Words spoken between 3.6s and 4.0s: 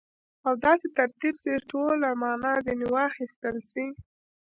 سي.